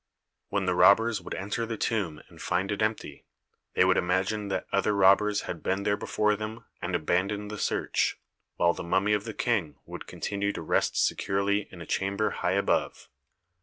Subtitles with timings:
[0.49, 3.23] When the robbers would enter the tomb and find it empty,
[3.75, 8.17] they would imagine that other robbers had been there before them and abandon the search,
[8.55, 12.53] while the mummy of the King would continue to rest securely in a chamber high
[12.53, 13.09] above.